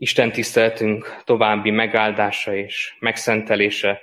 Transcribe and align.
Isten 0.00 0.32
tiszteltünk 0.32 1.22
további 1.24 1.70
megáldása 1.70 2.54
és 2.54 2.96
megszentelése 2.98 4.00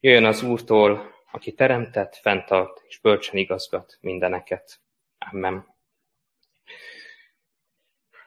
jöjjön 0.00 0.24
az 0.24 0.42
Úrtól, 0.42 1.14
aki 1.32 1.52
teremtett, 1.52 2.16
fenntart 2.16 2.82
és 2.88 2.98
bölcsen 2.98 3.36
igazgat 3.36 3.98
mindeneket. 4.00 4.80
Amen. 5.18 5.66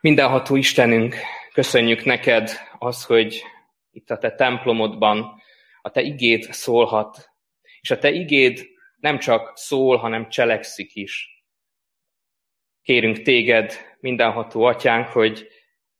Mindenható 0.01 0.55
Istenünk, 0.55 1.15
köszönjük 1.53 2.03
neked 2.03 2.52
az, 2.80 3.05
hogy 3.05 3.43
itt 3.91 4.09
a 4.09 4.18
te 4.18 4.36
templomodban 4.36 5.41
a 5.81 5.89
te 5.89 6.02
igéd 6.02 6.43
szólhat, 6.43 7.29
és 7.81 7.91
a 7.91 7.97
te 7.97 8.11
igéd 8.11 8.68
nem 8.99 9.20
csak 9.20 9.57
szól, 9.57 9.97
hanem 9.97 10.29
cselekszik 10.29 10.95
is. 10.95 11.43
Kérünk 12.81 13.21
téged, 13.21 13.73
mindenható 13.99 14.63
atyánk, 14.63 15.07
hogy 15.07 15.47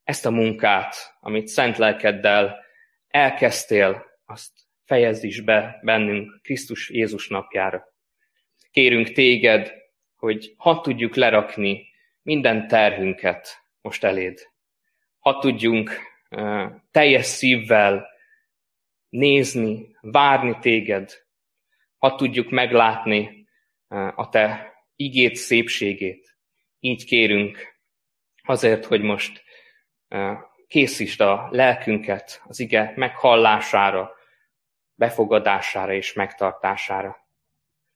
ezt 0.08 0.26
a 0.26 0.32
munkát, 0.32 1.18
amit 1.20 1.48
szent 1.48 1.78
lelkeddel 1.78 2.66
elkezdtél, 3.08 4.06
azt 4.26 4.52
fejezd 4.86 5.24
is 5.24 5.42
be 5.42 5.80
bennünk 5.82 6.42
Krisztus 6.42 6.90
Jézus 6.90 7.28
napjára. 7.28 7.94
Kérünk 8.72 9.12
téged, 9.12 9.74
hogy 10.16 10.54
ha 10.58 10.82
tudjuk 10.82 11.16
lerakni 11.16 11.86
minden 12.22 12.68
terhünket 12.68 13.64
most 13.82 14.04
eléd. 14.04 14.40
Ha 15.20 15.40
tudjunk 15.40 15.92
uh, 16.30 16.72
teljes 16.92 17.26
szívvel 17.26 18.08
nézni, 19.10 19.98
várni 20.02 20.58
téged, 20.60 21.12
ha 21.98 22.16
tudjuk 22.16 22.50
meglátni 22.50 23.48
uh, 23.88 24.20
a 24.20 24.30
te 24.30 24.74
igét 24.96 25.36
szépségét. 25.36 26.38
Így 26.80 27.06
kérünk 27.06 27.80
azért, 28.44 28.86
hogy 28.86 29.02
most 29.02 29.46
készítsd 30.68 31.22
a 31.22 31.48
lelkünket 31.52 32.42
az 32.48 32.60
ige 32.60 32.94
meghallására, 32.96 34.16
befogadására 34.96 35.94
és 35.94 36.14
megtartására. 36.14 37.18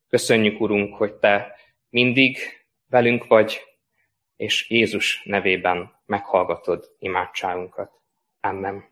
Köszönjük, 0.08 0.62
Urunk, 0.62 0.96
hogy 0.96 1.14
Te 1.14 1.60
mindig 1.90 2.38
velünk 2.88 3.28
vagy, 3.28 3.62
és 4.36 4.70
Jézus 4.70 5.22
nevében 5.24 6.02
meghallgatod 6.06 6.96
imádságunkat. 7.00 7.92
Amen. 8.40 8.90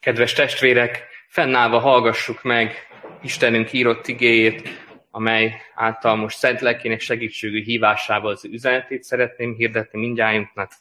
Kedves 0.00 0.32
testvérek, 0.32 1.06
fennállva 1.28 1.78
hallgassuk 1.78 2.42
meg 2.42 2.86
Istenünk 3.22 3.72
írott 3.72 4.06
igéjét, 4.06 4.85
amely 5.16 5.60
által 5.74 6.16
most 6.16 6.38
szent 6.38 6.60
lelkének 6.60 7.00
segítségű 7.00 7.62
hívásával 7.62 8.30
az 8.30 8.44
üzenetét 8.44 9.02
szeretném 9.02 9.54
hirdetni 9.54 9.98
mindjájunknak. 9.98 10.72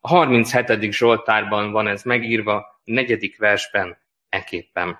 A 0.00 0.08
37. 0.08 0.92
Zsoltárban 0.92 1.70
van 1.70 1.88
ez 1.88 2.02
megírva, 2.02 2.80
negyedik 2.84 3.38
versben, 3.38 3.98
eképpen. 4.28 4.98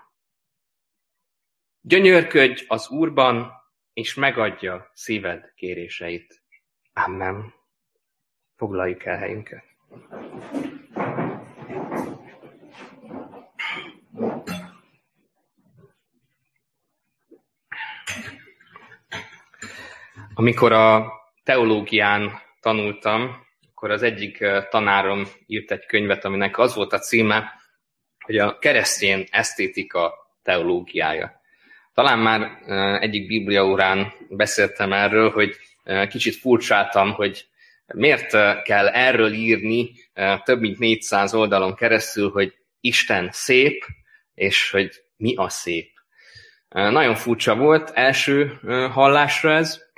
Gyönyörködj 1.81 2.65
az 2.69 2.89
Úrban, 2.89 3.53
és 3.93 4.15
megadja 4.15 4.91
szíved 4.95 5.53
kéréseit. 5.55 6.43
Amen. 6.93 7.55
Foglaljuk 8.57 9.05
el 9.05 9.17
helyünket. 9.17 9.65
Amikor 20.35 20.73
a 20.73 21.13
teológián 21.45 22.41
tanultam, 22.61 23.47
akkor 23.69 23.91
az 23.91 24.03
egyik 24.03 24.45
tanárom 24.71 25.27
írt 25.47 25.71
egy 25.71 25.87
könyvet, 25.87 26.25
aminek 26.25 26.59
az 26.59 26.75
volt 26.75 26.93
a 26.93 26.99
címe, 26.99 27.53
hogy 28.25 28.39
a 28.39 28.59
keresztény 28.59 29.27
esztétika 29.31 30.15
teológiája. 30.43 31.41
Talán 31.95 32.19
már 32.19 32.59
egyik 33.01 33.27
bibliaórán 33.27 34.13
beszéltem 34.29 34.93
erről, 34.93 35.31
hogy 35.31 35.57
kicsit 36.09 36.37
furcsáltam, 36.37 37.13
hogy 37.13 37.47
miért 37.95 38.31
kell 38.63 38.89
erről 38.89 39.33
írni 39.33 39.91
több 40.45 40.61
mint 40.61 40.79
400 40.79 41.35
oldalon 41.35 41.75
keresztül, 41.75 42.31
hogy 42.31 42.55
Isten 42.81 43.29
szép, 43.33 43.85
és 44.35 44.71
hogy 44.71 45.03
mi 45.17 45.35
a 45.35 45.49
szép. 45.49 45.91
Nagyon 46.69 47.15
furcsa 47.15 47.57
volt 47.57 47.91
első 47.95 48.61
hallásra 48.93 49.53
ez, 49.53 49.91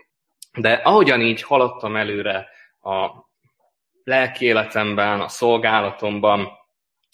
de 0.59 0.73
ahogyan 0.73 1.21
így 1.21 1.43
haladtam 1.43 1.97
előre 1.97 2.49
a 2.81 3.11
lelki 4.05 4.45
életemben, 4.45 5.21
a 5.21 5.29
szolgálatomban, 5.29 6.49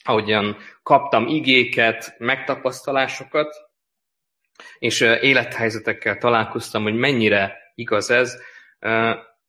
ahogyan 0.05 0.57
kaptam 0.83 1.27
igéket, 1.27 2.15
megtapasztalásokat, 2.19 3.55
és 4.79 5.01
élethelyzetekkel 5.01 6.19
találkoztam, 6.19 6.83
hogy 6.83 6.95
mennyire 6.95 7.73
igaz 7.75 8.11
ez, 8.11 8.43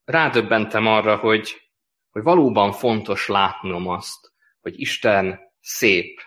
rádöbbentem 0.06 0.88
arra, 0.88 1.16
hogy, 1.16 1.62
hogy 2.12 2.24
valóban 2.24 2.72
fontos 2.72 3.28
látnom 3.28 3.88
azt, 3.88 4.32
hogy 4.62 4.80
Isten 4.80 5.40
szép. 5.62 6.22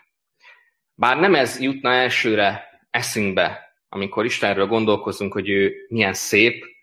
Bár 0.94 1.16
nem 1.16 1.34
ez 1.34 1.60
jutna 1.60 1.92
elsőre 1.92 2.64
eszünkbe, 2.90 3.74
amikor 3.88 4.24
Istenről 4.24 4.66
gondolkozunk, 4.66 5.32
hogy 5.32 5.48
ő 5.48 5.86
milyen 5.88 6.14
szép, 6.14 6.73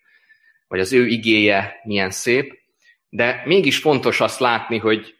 vagy 0.72 0.80
az 0.80 0.94
ő 0.94 1.08
igéje 1.08 1.80
milyen 1.84 2.12
szép, 2.12 2.59
de 3.09 3.42
mégis 3.46 3.78
fontos 3.78 4.22
azt 4.22 4.40
látni, 4.40 4.78
hogy 4.78 5.16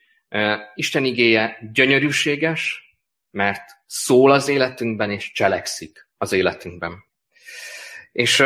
Isten 0.76 1.06
igéje 1.06 1.58
gyönyörűséges, 1.74 2.84
mert 3.32 3.64
szól 3.86 4.32
az 4.32 4.48
életünkben, 4.48 5.12
és 5.12 5.32
cselekszik 5.32 6.10
az 6.18 6.32
életünkben. 6.32 7.04
És 8.12 8.44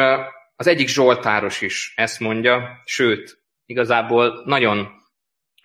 az 0.55 0.67
egyik 0.67 0.87
Zsoltáros 0.87 1.61
is 1.61 1.93
ezt 1.95 2.19
mondja, 2.19 2.81
sőt, 2.85 3.43
igazából 3.65 4.41
nagyon 4.45 4.87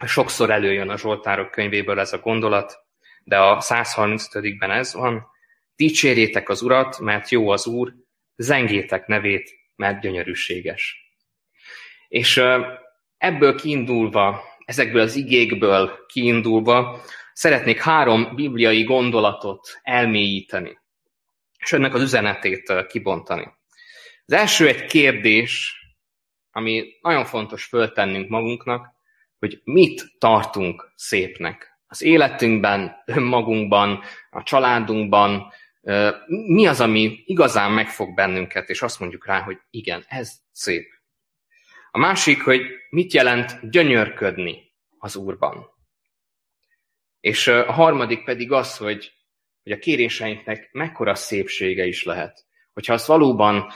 sokszor 0.07 0.51
előjön 0.51 0.89
a 0.89 0.99
Zsoltárok 0.99 1.51
könyvéből 1.51 2.01
ez 2.01 2.13
a 2.13 2.19
gondolat, 2.19 2.79
de 3.25 3.39
a 3.39 3.61
135-ben 3.61 4.71
ez 4.71 4.95
van, 4.95 5.27
dicsérjétek 5.77 6.49
az 6.49 6.63
Urat, 6.63 6.99
mert 6.99 7.29
jó 7.29 7.49
az 7.49 7.67
Úr, 7.67 7.93
zengétek 8.37 9.07
nevét, 9.07 9.51
mert 9.77 10.01
gyönyörűséges. 10.01 11.10
És 12.11 12.43
ebből 13.19 13.55
kiindulva, 13.55 14.43
ezekből 14.65 15.01
az 15.01 15.17
igékből 15.17 16.07
kiindulva 16.07 17.03
szeretnék 17.33 17.81
három 17.81 18.35
bibliai 18.35 18.83
gondolatot 18.83 19.81
elmélyíteni, 19.83 20.79
és 21.59 21.73
ennek 21.73 21.95
az 21.95 22.03
üzenetét 22.03 22.87
kibontani. 22.89 23.49
Az 24.27 24.33
első 24.33 24.69
egy 24.69 24.85
kérdés, 24.85 25.75
ami 26.51 26.85
nagyon 27.01 27.25
fontos 27.25 27.65
föltennünk 27.65 28.29
magunknak, 28.29 28.87
hogy 29.39 29.61
mit 29.65 30.03
tartunk 30.19 30.93
szépnek. 30.95 31.79
Az 31.87 32.03
életünkben, 32.03 33.03
önmagunkban, 33.07 34.03
a 34.31 34.43
családunkban, 34.43 35.53
mi 36.47 36.67
az, 36.67 36.81
ami 36.81 37.23
igazán 37.25 37.73
megfog 37.73 38.15
bennünket, 38.15 38.69
és 38.69 38.83
azt 38.83 39.01
mondjuk 39.01 39.27
rá, 39.27 39.41
hogy 39.41 39.59
igen, 39.71 40.05
ez 40.09 40.33
szép. 40.53 41.00
A 41.91 41.99
másik, 41.99 42.43
hogy 42.43 42.63
mit 42.91 43.13
jelent 43.13 43.71
gyönyörködni 43.71 44.73
az 44.99 45.17
Úrban. 45.17 45.67
És 47.21 47.47
a 47.47 47.73
harmadik 47.73 48.25
pedig 48.25 48.53
az, 48.53 48.77
hogy, 48.77 49.13
hogy 49.63 49.73
a 49.73 49.79
kéréseinknek 49.79 50.69
mekkora 50.73 51.15
szépsége 51.15 51.87
is 51.87 52.05
lehet, 52.05 52.47
hogyha 52.73 52.93
azt 52.93 53.07
valóban 53.07 53.73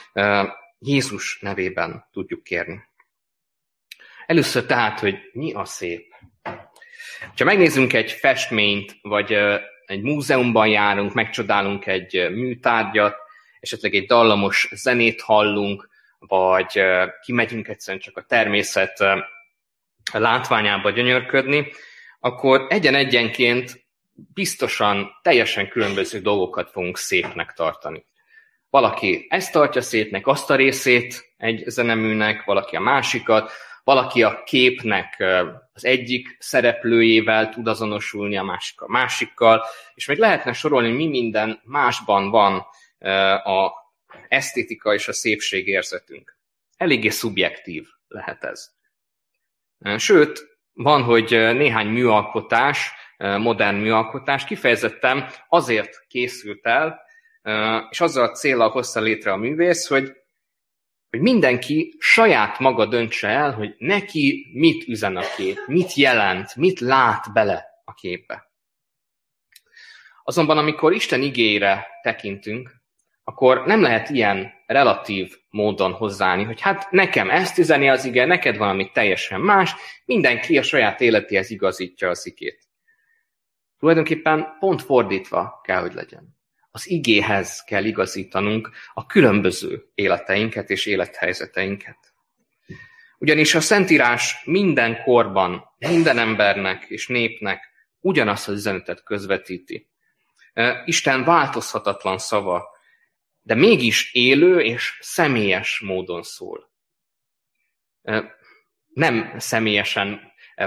Jézus 0.78 1.38
nevében 1.40 2.08
tudjuk 2.12 2.42
kérni. 2.42 2.82
Először 4.26 4.66
tehát, 4.66 5.00
hogy 5.00 5.16
mi 5.32 5.52
a 5.52 5.64
szép. 5.64 6.14
Ha 7.36 7.44
megnézzünk 7.44 7.92
egy 7.92 8.10
festményt, 8.10 8.96
vagy 9.02 9.32
egy 9.86 10.02
múzeumban 10.02 10.68
járunk, 10.68 11.14
megcsodálunk 11.14 11.86
egy 11.86 12.30
műtárgyat, 12.30 13.16
esetleg 13.60 13.94
egy 13.94 14.06
dallamos 14.06 14.68
zenét 14.72 15.20
hallunk, 15.20 15.88
vagy 16.26 16.80
kimegyünk 17.22 17.68
egyszerűen 17.68 18.02
csak 18.02 18.16
a 18.16 18.22
természet 18.22 18.98
látványába 20.12 20.90
gyönyörködni, 20.90 21.72
akkor 22.20 22.66
egyen-egyenként 22.68 23.84
biztosan 24.34 25.10
teljesen 25.22 25.68
különböző 25.68 26.18
dolgokat 26.18 26.70
fogunk 26.70 26.98
szépnek 26.98 27.52
tartani. 27.52 28.06
Valaki 28.70 29.26
ezt 29.28 29.52
tartja 29.52 29.80
szépnek, 29.80 30.26
azt 30.26 30.50
a 30.50 30.54
részét 30.54 31.34
egy 31.36 31.62
zeneműnek, 31.66 32.44
valaki 32.44 32.76
a 32.76 32.80
másikat, 32.80 33.52
valaki 33.84 34.22
a 34.22 34.42
képnek 34.44 35.24
az 35.72 35.84
egyik 35.84 36.36
szereplőjével 36.38 37.48
tud 37.48 37.68
azonosulni, 37.68 38.36
a 38.36 38.42
másik 38.42 38.80
a 38.80 38.88
másikkal, 38.88 39.64
és 39.94 40.06
még 40.06 40.18
lehetne 40.18 40.52
sorolni, 40.52 40.90
mi 40.90 41.06
minden 41.06 41.60
másban 41.64 42.30
van 42.30 42.66
a 43.44 43.70
esztétika 44.28 44.94
és 44.94 45.08
a 45.08 45.12
szépség 45.12 45.66
érzetünk. 45.66 46.36
Eléggé 46.76 47.08
szubjektív 47.08 47.86
lehet 48.08 48.44
ez. 48.44 48.72
Sőt, 49.96 50.58
van, 50.72 51.02
hogy 51.02 51.30
néhány 51.30 51.86
műalkotás, 51.86 52.92
modern 53.18 53.76
műalkotás 53.76 54.44
kifejezetten 54.44 55.30
azért 55.48 56.06
készült 56.08 56.66
el, 56.66 57.00
és 57.90 58.00
azzal 58.00 58.24
a 58.24 58.32
célral 58.32 58.70
hozta 58.70 59.00
létre 59.00 59.32
a 59.32 59.36
művész, 59.36 59.86
hogy, 59.86 60.12
hogy 61.10 61.20
mindenki 61.20 61.96
saját 61.98 62.58
maga 62.58 62.86
döntse 62.86 63.28
el, 63.28 63.52
hogy 63.52 63.74
neki 63.78 64.50
mit 64.52 64.88
üzen 64.88 65.16
a 65.16 65.24
kép, 65.36 65.58
mit 65.66 65.94
jelent, 65.94 66.56
mit 66.56 66.80
lát 66.80 67.32
bele 67.32 67.64
a 67.84 67.94
képbe. 67.94 68.52
Azonban, 70.22 70.58
amikor 70.58 70.92
Isten 70.92 71.22
igére 71.22 71.86
tekintünk, 72.02 72.82
akkor 73.24 73.66
nem 73.66 73.82
lehet 73.82 74.10
ilyen 74.10 74.52
relatív 74.66 75.36
módon 75.50 75.92
hozzáállni, 75.92 76.42
hogy 76.42 76.60
hát 76.60 76.90
nekem 76.90 77.30
ezt 77.30 77.58
üzeni 77.58 77.88
az 77.88 78.04
ige, 78.04 78.24
neked 78.24 78.56
valami 78.56 78.90
teljesen 78.92 79.40
más, 79.40 79.74
mindenki 80.04 80.58
a 80.58 80.62
saját 80.62 81.00
életéhez 81.00 81.50
igazítja 81.50 82.08
az 82.08 82.26
igét. 82.26 82.62
Tulajdonképpen 83.78 84.56
pont 84.58 84.82
fordítva 84.82 85.60
kell, 85.62 85.80
hogy 85.80 85.94
legyen. 85.94 86.36
Az 86.70 86.90
igéhez 86.90 87.64
kell 87.64 87.84
igazítanunk 87.84 88.70
a 88.94 89.06
különböző 89.06 89.84
életeinket 89.94 90.70
és 90.70 90.86
élethelyzeteinket. 90.86 91.98
Ugyanis 93.18 93.54
a 93.54 93.60
Szentírás 93.60 94.42
minden 94.44 95.02
korban, 95.02 95.64
minden 95.78 96.18
embernek 96.18 96.84
és 96.88 97.06
népnek 97.06 97.72
ugyanazt 98.00 98.48
az 98.48 98.54
üzenetet 98.54 99.02
közvetíti. 99.02 99.90
Isten 100.84 101.24
változhatatlan 101.24 102.18
szava, 102.18 102.73
de 103.44 103.54
mégis 103.54 104.14
élő 104.14 104.60
és 104.60 104.98
személyes 105.00 105.80
módon 105.80 106.22
szól. 106.22 106.72
Nem 108.94 109.34
személyesen 109.38 110.20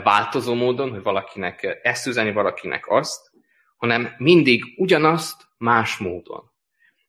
változó 0.03 0.53
módon, 0.53 0.89
hogy 0.89 1.01
valakinek 1.01 1.79
ezt 1.83 2.07
üzeni, 2.07 2.31
valakinek 2.31 2.87
azt, 2.87 3.31
hanem 3.77 4.15
mindig 4.17 4.63
ugyanazt 4.75 5.47
más 5.57 5.97
módon. 5.97 6.51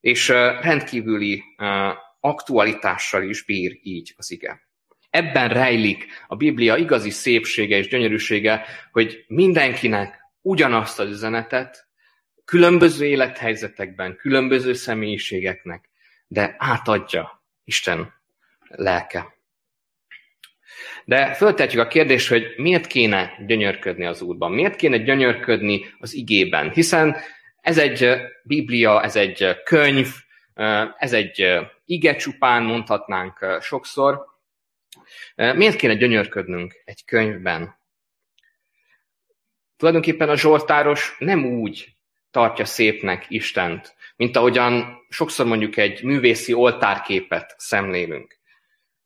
És 0.00 0.28
rendkívüli 0.28 1.42
aktualitással 2.20 3.22
is 3.22 3.44
bír 3.44 3.78
így 3.82 4.14
az 4.16 4.30
ige. 4.30 4.68
Ebben 5.10 5.48
rejlik 5.48 6.06
a 6.26 6.36
Biblia 6.36 6.76
igazi 6.76 7.10
szépsége 7.10 7.76
és 7.76 7.88
gyönyörűsége, 7.88 8.64
hogy 8.92 9.24
mindenkinek 9.26 10.18
ugyanazt 10.40 10.98
az 10.98 11.08
üzenetet 11.08 11.87
különböző 12.48 13.06
élethelyzetekben, 13.06 14.16
különböző 14.16 14.72
személyiségeknek, 14.72 15.88
de 16.26 16.54
átadja 16.58 17.42
Isten 17.64 18.14
lelke. 18.68 19.36
De 21.04 21.34
föltetjük 21.34 21.82
a 21.82 21.86
kérdést, 21.86 22.28
hogy 22.28 22.54
miért 22.56 22.86
kéne 22.86 23.32
gyönyörködni 23.46 24.04
az 24.06 24.22
Úrban, 24.22 24.52
miért 24.52 24.76
kéne 24.76 24.98
gyönyörködni 24.98 25.94
az 25.98 26.14
igében, 26.14 26.70
hiszen 26.70 27.16
ez 27.60 27.78
egy 27.78 28.16
Biblia, 28.42 29.02
ez 29.02 29.16
egy 29.16 29.62
könyv, 29.64 30.08
ez 30.98 31.12
egy 31.12 31.58
ige 31.84 32.16
csupán, 32.16 32.62
mondhatnánk 32.62 33.58
sokszor. 33.60 34.26
Miért 35.34 35.76
kéne 35.76 35.94
gyönyörködnünk 35.94 36.82
egy 36.84 37.04
könyvben? 37.04 37.78
Tulajdonképpen 39.76 40.28
a 40.28 40.36
Zsoltáros 40.36 41.16
nem 41.18 41.44
úgy 41.44 41.97
tartja 42.38 42.64
szépnek 42.64 43.26
Istent, 43.28 43.94
mint 44.16 44.36
ahogyan 44.36 44.98
sokszor 45.08 45.46
mondjuk 45.46 45.76
egy 45.76 46.02
művészi 46.02 46.52
oltárképet 46.52 47.54
szemlélünk. 47.56 48.38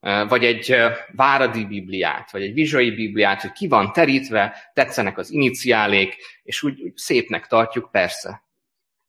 Vagy 0.01 0.45
egy 0.45 0.77
váradi 1.13 1.65
bibliát, 1.65 2.31
vagy 2.31 2.43
egy 2.43 2.53
vizsai 2.53 2.91
bibliát, 2.91 3.41
hogy 3.41 3.53
ki 3.53 3.69
van 3.69 3.93
terítve, 3.93 4.71
tetszenek 4.75 5.19
az 5.19 5.31
iniciálék, 5.31 6.17
és 6.43 6.63
úgy, 6.63 6.81
úgy 6.81 6.97
szépnek 6.97 7.47
tartjuk, 7.47 7.89
persze. 7.91 8.45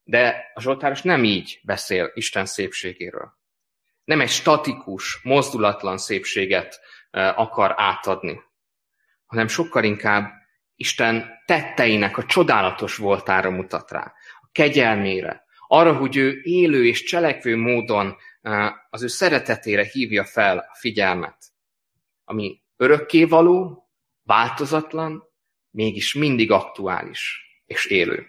De 0.04 0.52
a 0.54 0.62
Zsoltáros 0.62 1.02
nem 1.02 1.24
így 1.24 1.60
beszél 1.64 2.12
Isten 2.14 2.46
szépségéről. 2.46 3.38
Nem 4.04 4.22
egy 4.22 4.30
statikus, 4.30 5.20
mozdulatlan 5.24 5.98
szépséget 5.98 6.80
akar 7.12 7.74
átadni, 7.78 8.42
hanem 9.26 9.48
sokkal 9.48 9.84
inkább 9.84 10.32
Isten 10.76 11.30
tetteinek 11.46 12.18
a 12.18 12.26
csodálatos 12.26 12.98
voltára 12.98 13.50
mutat 13.50 13.92
rá, 13.92 14.14
a 14.42 14.50
kegyelmére, 14.52 15.46
arra, 15.68 15.94
hogy 15.96 16.16
ő 16.16 16.40
élő 16.44 16.86
és 16.86 17.04
cselekvő 17.04 17.58
módon 17.58 18.16
az 18.90 19.04
ő 19.04 19.08
szeretetére 19.08 19.84
hívja 19.84 20.26
fel 20.26 20.58
a 20.58 20.76
figyelmet, 20.76 21.38
ami 22.24 22.62
örökkévaló, 22.78 23.88
változatlan, 24.24 25.24
mégis 25.70 26.14
mindig 26.14 26.52
aktuális 26.52 27.42
és 27.66 27.86
élő. 27.86 28.28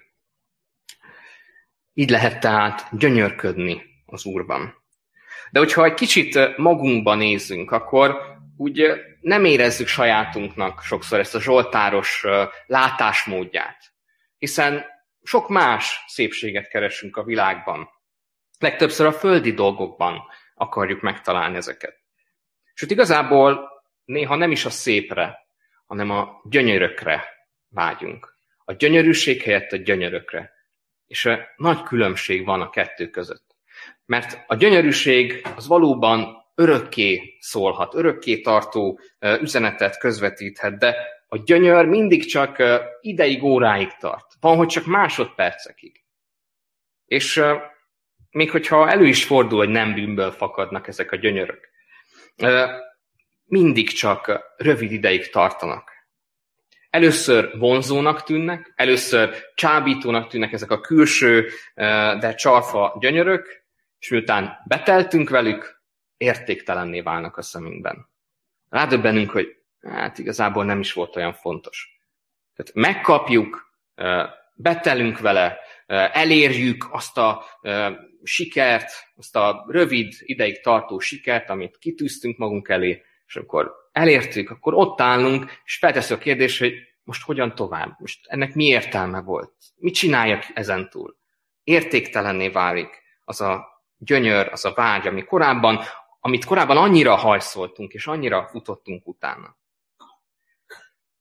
Így 1.92 2.10
lehet 2.10 2.40
tehát 2.40 2.98
gyönyörködni 2.98 3.82
az 4.06 4.24
Úrban. 4.24 4.82
De 5.50 5.58
hogyha 5.58 5.84
egy 5.84 5.94
kicsit 5.94 6.56
magunkba 6.56 7.14
nézzünk, 7.14 7.70
akkor 7.70 8.33
úgy 8.56 8.92
nem 9.20 9.44
érezzük 9.44 9.86
sajátunknak 9.86 10.82
sokszor 10.82 11.18
ezt 11.18 11.34
a 11.34 11.40
zsoltáros 11.40 12.24
látásmódját. 12.66 13.94
Hiszen 14.38 14.84
sok 15.22 15.48
más 15.48 16.04
szépséget 16.06 16.68
keresünk 16.68 17.16
a 17.16 17.24
világban. 17.24 17.88
Legtöbbször 18.58 19.06
a 19.06 19.12
földi 19.12 19.52
dolgokban 19.52 20.22
akarjuk 20.54 21.00
megtalálni 21.00 21.56
ezeket. 21.56 22.02
Sőt, 22.74 22.90
igazából 22.90 23.68
néha 24.04 24.36
nem 24.36 24.50
is 24.50 24.64
a 24.64 24.70
szépre, 24.70 25.46
hanem 25.86 26.10
a 26.10 26.40
gyönyörökre 26.44 27.24
vágyunk. 27.68 28.36
A 28.64 28.72
gyönyörűség 28.72 29.42
helyett 29.42 29.72
a 29.72 29.76
gyönyörökre. 29.76 30.52
És 31.06 31.28
nagy 31.56 31.82
különbség 31.82 32.44
van 32.44 32.60
a 32.60 32.70
kettő 32.70 33.10
között. 33.10 33.56
Mert 34.06 34.44
a 34.46 34.54
gyönyörűség 34.54 35.46
az 35.56 35.66
valóban 35.66 36.43
örökké 36.54 37.36
szólhat, 37.40 37.94
örökké 37.94 38.40
tartó 38.40 39.00
üzenetet 39.40 39.98
közvetíthet, 39.98 40.78
de 40.78 40.96
a 41.28 41.42
gyönyör 41.44 41.86
mindig 41.86 42.24
csak 42.24 42.62
ideig, 43.00 43.42
óráig 43.42 43.92
tart. 43.98 44.26
Van, 44.40 44.56
hogy 44.56 44.68
csak 44.68 44.86
másodpercekig. 44.86 46.04
És 47.06 47.42
még 48.30 48.50
hogyha 48.50 48.90
elő 48.90 49.06
is 49.06 49.24
fordul, 49.24 49.58
hogy 49.58 49.68
nem 49.68 49.94
bűnből 49.94 50.30
fakadnak 50.30 50.88
ezek 50.88 51.12
a 51.12 51.16
gyönyörök, 51.16 51.68
mindig 53.44 53.90
csak 53.90 54.40
rövid 54.56 54.92
ideig 54.92 55.30
tartanak. 55.30 55.92
Először 56.90 57.58
vonzónak 57.58 58.22
tűnnek, 58.22 58.72
először 58.76 59.36
csábítónak 59.54 60.28
tűnnek 60.28 60.52
ezek 60.52 60.70
a 60.70 60.80
külső, 60.80 61.48
de 62.20 62.34
csarfa 62.34 62.96
gyönyörök, 63.00 63.64
és 63.98 64.08
miután 64.08 64.58
beteltünk 64.68 65.28
velük, 65.28 65.73
értéktelenné 66.24 67.00
válnak 67.00 67.36
a 67.36 67.42
szemünkben. 67.42 68.08
Rádöbbenünk, 68.68 69.30
hogy 69.30 69.56
hát 69.80 70.18
igazából 70.18 70.64
nem 70.64 70.80
is 70.80 70.92
volt 70.92 71.16
olyan 71.16 71.32
fontos. 71.32 72.00
Tehát 72.54 72.74
megkapjuk, 72.74 73.72
betelünk 74.54 75.18
vele, 75.18 75.58
elérjük 76.12 76.86
azt 76.90 77.18
a 77.18 77.44
sikert, 78.22 78.90
azt 79.16 79.36
a 79.36 79.64
rövid 79.68 80.12
ideig 80.18 80.62
tartó 80.62 80.98
sikert, 80.98 81.50
amit 81.50 81.78
kitűztünk 81.78 82.38
magunk 82.38 82.68
elé, 82.68 83.02
és 83.26 83.36
akkor 83.36 83.72
elértük, 83.92 84.50
akkor 84.50 84.74
ott 84.74 85.00
állunk, 85.00 85.60
és 85.64 85.76
feltesszük 85.76 86.16
a 86.16 86.20
kérdést, 86.20 86.58
hogy 86.58 86.74
most 87.02 87.24
hogyan 87.24 87.54
tovább? 87.54 87.96
Most 87.98 88.26
ennek 88.26 88.54
mi 88.54 88.64
értelme 88.64 89.20
volt? 89.20 89.52
Mit 89.76 89.94
csináljak 89.94 90.44
ezentúl? 90.54 91.16
Értéktelenné 91.62 92.48
válik 92.48 93.02
az 93.24 93.40
a 93.40 93.82
gyönyör, 93.96 94.48
az 94.52 94.64
a 94.64 94.72
vágy, 94.74 95.06
ami 95.06 95.24
korábban 95.24 95.80
amit 96.26 96.44
korábban 96.44 96.76
annyira 96.76 97.14
hajszoltunk, 97.14 97.92
és 97.92 98.06
annyira 98.06 98.46
futottunk 98.46 99.06
utána. 99.06 99.56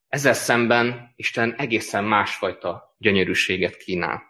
Ezzel 0.07 0.33
szemben 0.33 1.13
Isten 1.15 1.55
egészen 1.55 2.03
másfajta 2.03 2.95
gyönyörűséget 2.97 3.77
kínál. 3.77 4.23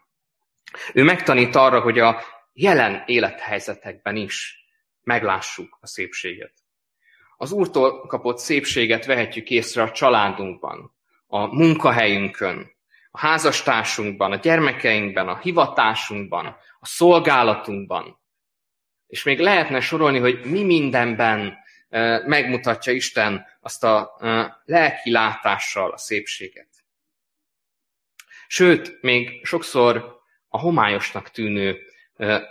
Ő 0.94 1.04
megtanít 1.04 1.56
arra, 1.56 1.82
hogy 1.82 2.00
a 2.00 2.22
jelen 2.54 3.04
élethelyzetekben 3.06 4.16
is 4.16 4.66
meglássuk 5.04 5.78
a 5.82 5.88
szépséget. 5.88 6.54
Az 7.38 7.52
Úrtól 7.52 8.08
kapott 8.08 8.38
szépséget 8.38 9.06
vehetjük 9.06 9.50
észre 9.50 9.82
a 9.82 9.92
családunkban, 9.92 10.96
a 11.28 11.56
munkahelyünkön, 11.56 12.72
a 13.12 13.20
házastársunkban, 13.20 14.32
a 14.32 14.36
gyermekeinkben, 14.36 15.28
a 15.28 15.38
hivatásunkban, 15.38 16.46
a 16.80 16.86
szolgálatunkban, 16.86 18.22
és 19.14 19.24
még 19.24 19.40
lehetne 19.40 19.80
sorolni, 19.80 20.20
hogy 20.20 20.46
mi 20.46 20.64
mindenben 20.64 21.58
megmutatja 22.26 22.94
Isten 22.94 23.46
azt 23.62 23.84
a 23.84 24.18
lelki 24.66 25.12
látással 25.12 25.92
a 25.92 25.98
szépséget. 25.98 26.70
Sőt, 28.48 29.02
még 29.02 29.46
sokszor 29.46 30.22
a 30.48 30.60
homályosnak 30.60 31.32
tűnő 31.32 31.80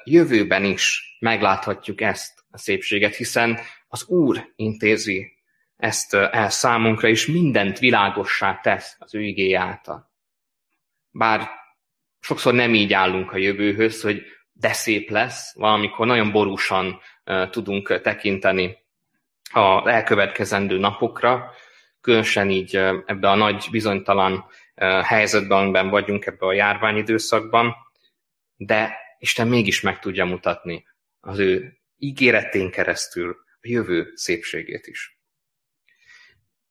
jövőben 0.04 0.64
is 0.64 1.16
megláthatjuk 1.18 2.00
ezt 2.00 2.44
a 2.50 2.58
szépséget, 2.58 3.14
hiszen 3.14 3.58
az 3.88 4.04
Úr 4.06 4.52
intézi 4.56 5.32
ezt 5.76 6.14
el 6.14 6.50
számunkra, 6.50 7.08
és 7.08 7.26
mindent 7.26 7.78
világossá 7.78 8.60
tesz 8.60 8.96
az 8.98 9.14
ő 9.14 9.22
igény 9.22 9.54
által. 9.54 10.12
Bár 11.10 11.48
sokszor 12.20 12.54
nem 12.54 12.74
így 12.74 12.92
állunk 12.92 13.32
a 13.32 13.36
jövőhöz, 13.36 14.02
hogy 14.02 14.22
de 14.62 14.72
szép 14.72 15.10
lesz, 15.10 15.54
valamikor 15.54 16.06
nagyon 16.06 16.32
borúsan 16.32 17.00
tudunk 17.50 18.00
tekinteni 18.00 18.78
az 19.52 19.86
elkövetkezendő 19.86 20.78
napokra, 20.78 21.52
különösen 22.00 22.50
így 22.50 22.76
ebbe 23.06 23.30
a 23.30 23.34
nagy 23.34 23.66
bizonytalan 23.70 24.44
helyzetben, 25.04 25.58
amiben 25.58 25.88
vagyunk 25.88 26.26
ebbe 26.26 26.46
a 26.46 26.52
járványidőszakban, 26.52 27.74
de 28.56 28.96
Isten 29.18 29.48
mégis 29.48 29.80
meg 29.80 29.98
tudja 29.98 30.24
mutatni 30.24 30.84
az 31.20 31.38
ő 31.38 31.78
ígéretén 31.98 32.70
keresztül 32.70 33.36
a 33.46 33.68
jövő 33.68 34.12
szépségét 34.14 34.86
is. 34.86 35.18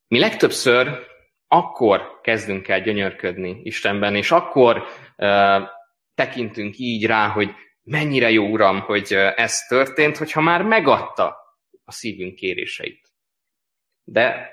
Mi 0.07 0.19
legtöbbször 0.19 1.07
akkor 1.47 2.19
kezdünk 2.21 2.67
el 2.67 2.81
gyönyörködni 2.81 3.59
Istenben, 3.63 4.15
és 4.15 4.31
akkor 4.31 4.83
uh, 5.17 5.61
tekintünk 6.15 6.77
így 6.77 7.05
rá, 7.05 7.27
hogy 7.27 7.55
mennyire 7.83 8.29
jó 8.29 8.47
Uram, 8.47 8.79
hogy 8.79 9.13
ez 9.13 9.65
történt, 9.67 10.17
hogyha 10.17 10.41
már 10.41 10.61
megadta 10.63 11.37
a 11.83 11.91
szívünk 11.91 12.35
kéréseit. 12.35 13.11
De, 14.03 14.49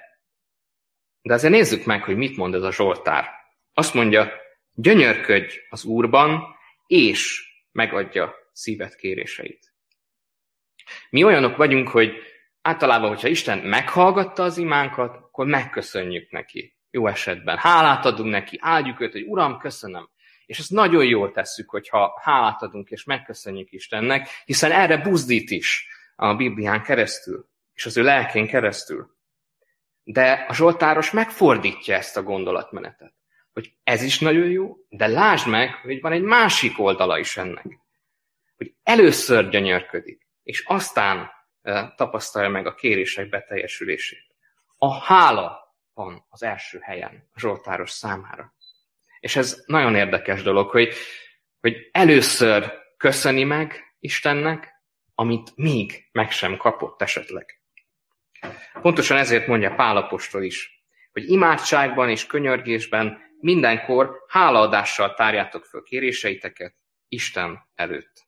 de 1.22 1.34
azért 1.34 1.52
nézzük 1.52 1.84
meg, 1.84 2.02
hogy 2.02 2.16
mit 2.16 2.36
mond 2.36 2.54
ez 2.54 2.62
a 2.62 2.72
Zsoltár. 2.72 3.28
Azt 3.72 3.94
mondja, 3.94 4.32
gyönyörködj 4.74 5.56
az 5.68 5.84
Úrban, 5.84 6.56
és 6.86 7.50
megadja 7.72 8.34
szívet 8.52 8.96
kéréseit. 8.96 9.72
Mi 11.10 11.24
olyanok 11.24 11.56
vagyunk, 11.56 11.88
hogy 11.88 12.16
általában, 12.62 13.08
hogyha 13.08 13.28
Isten 13.28 13.58
meghallgatta 13.58 14.42
az 14.42 14.58
imánkat, 14.58 15.16
akkor 15.16 15.46
megköszönjük 15.46 16.30
neki. 16.30 16.76
Jó 16.90 17.06
esetben. 17.06 17.56
Hálát 17.56 18.04
adunk 18.04 18.30
neki, 18.30 18.58
áldjuk 18.60 19.00
őt, 19.00 19.12
hogy 19.12 19.24
Uram, 19.26 19.58
köszönöm. 19.58 20.10
És 20.48 20.58
ezt 20.58 20.70
nagyon 20.70 21.04
jól 21.04 21.32
tesszük, 21.32 21.70
hogyha 21.70 22.20
hálát 22.22 22.62
adunk 22.62 22.90
és 22.90 23.04
megköszönjük 23.04 23.72
Istennek, 23.72 24.28
hiszen 24.44 24.72
erre 24.72 24.96
buzdít 24.96 25.50
is 25.50 25.88
a 26.16 26.34
Biblián 26.34 26.82
keresztül, 26.82 27.48
és 27.72 27.86
az 27.86 27.96
ő 27.96 28.02
lelkén 28.02 28.46
keresztül. 28.46 29.16
De 30.02 30.46
a 30.48 30.54
Zsoltáros 30.54 31.10
megfordítja 31.10 31.96
ezt 31.96 32.16
a 32.16 32.22
gondolatmenetet, 32.22 33.14
hogy 33.52 33.72
ez 33.82 34.02
is 34.02 34.18
nagyon 34.18 34.50
jó, 34.50 34.76
de 34.88 35.06
lásd 35.06 35.48
meg, 35.48 35.74
hogy 35.74 36.00
van 36.00 36.12
egy 36.12 36.22
másik 36.22 36.78
oldala 36.78 37.18
is 37.18 37.36
ennek. 37.36 37.66
Hogy 38.56 38.74
először 38.82 39.48
gyönyörködik, 39.48 40.26
és 40.42 40.64
aztán 40.66 41.30
tapasztalja 41.96 42.48
meg 42.48 42.66
a 42.66 42.74
kérések 42.74 43.28
beteljesülését. 43.28 44.34
A 44.76 44.94
hála 45.00 45.76
van 45.94 46.24
az 46.28 46.42
első 46.42 46.78
helyen 46.78 47.28
a 47.32 47.38
Zsoltáros 47.40 47.90
számára. 47.90 48.56
És 49.20 49.36
ez 49.36 49.62
nagyon 49.66 49.94
érdekes 49.94 50.42
dolog, 50.42 50.70
hogy, 50.70 50.94
hogy 51.60 51.88
először 51.92 52.72
köszöni 52.96 53.44
meg 53.44 53.94
Istennek, 54.00 54.72
amit 55.14 55.52
még 55.56 56.08
meg 56.12 56.30
sem 56.30 56.56
kapott 56.56 57.02
esetleg. 57.02 57.60
Pontosan 58.80 59.16
ezért 59.16 59.46
mondja 59.46 59.74
Pálapostól 59.74 60.42
is, 60.42 60.84
hogy 61.12 61.30
imádságban 61.30 62.10
és 62.10 62.26
könyörgésben 62.26 63.18
mindenkor 63.40 64.24
hálaadással 64.28 65.14
tárjátok 65.14 65.64
föl 65.64 65.82
kéréseiteket 65.82 66.74
Isten 67.08 67.68
előtt. 67.74 68.26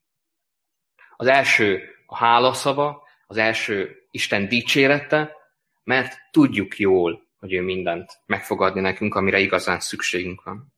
Az 1.16 1.26
első 1.26 1.82
a 2.06 2.16
hálaszava, 2.16 3.08
az 3.26 3.36
első 3.36 4.06
Isten 4.10 4.48
dicsérete, 4.48 5.36
mert 5.84 6.16
tudjuk 6.30 6.78
jól, 6.78 7.28
hogy 7.38 7.52
ő 7.52 7.60
mindent 7.60 8.20
megfogadni 8.26 8.80
nekünk, 8.80 9.14
amire 9.14 9.38
igazán 9.38 9.80
szükségünk 9.80 10.42
van. 10.42 10.72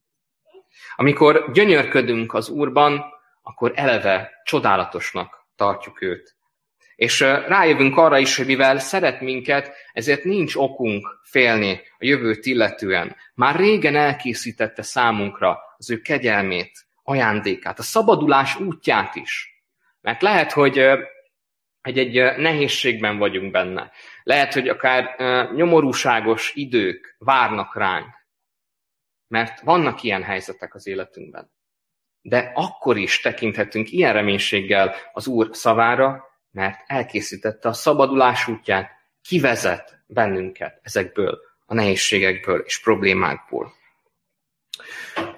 Amikor 0.96 1.50
gyönyörködünk 1.52 2.34
az 2.34 2.48
Úrban, 2.48 3.04
akkor 3.42 3.72
eleve 3.74 4.30
csodálatosnak 4.44 5.46
tartjuk 5.56 6.02
őt. 6.02 6.36
És 6.94 7.20
rájövünk 7.20 7.96
arra 7.96 8.18
is, 8.18 8.36
hogy 8.36 8.46
mivel 8.46 8.78
szeret 8.78 9.20
minket, 9.20 9.72
ezért 9.92 10.24
nincs 10.24 10.54
okunk 10.56 11.20
félni 11.22 11.80
a 11.98 12.04
jövőt 12.04 12.46
illetően. 12.46 13.16
Már 13.34 13.56
régen 13.56 13.96
elkészítette 13.96 14.82
számunkra 14.82 15.58
az 15.76 15.90
ő 15.90 16.00
kegyelmét, 16.00 16.86
ajándékát, 17.02 17.78
a 17.78 17.82
szabadulás 17.82 18.56
útját 18.56 19.14
is. 19.14 19.62
Mert 20.00 20.22
lehet, 20.22 20.52
hogy 20.52 20.78
egy, 21.82 21.98
egy 21.98 22.36
nehézségben 22.36 23.18
vagyunk 23.18 23.50
benne. 23.50 23.90
Lehet, 24.22 24.52
hogy 24.52 24.68
akár 24.68 25.16
nyomorúságos 25.54 26.52
idők 26.54 27.16
várnak 27.18 27.76
ránk. 27.76 28.06
Mert 29.32 29.60
vannak 29.60 30.02
ilyen 30.02 30.22
helyzetek 30.22 30.74
az 30.74 30.86
életünkben. 30.86 31.52
De 32.20 32.52
akkor 32.54 32.96
is 32.96 33.20
tekinthetünk 33.20 33.92
ilyen 33.92 34.12
reménységgel 34.12 34.94
az 35.12 35.26
Úr 35.26 35.48
szavára, 35.52 36.24
mert 36.50 36.84
elkészítette 36.86 37.68
a 37.68 37.72
szabadulás 37.72 38.48
útját, 38.48 38.90
kivezet 39.22 40.02
bennünket 40.06 40.80
ezekből 40.82 41.38
a 41.66 41.74
nehézségekből 41.74 42.58
és 42.60 42.80
problémákból. 42.80 43.72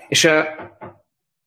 És 0.08 0.24
uh, 0.24 0.46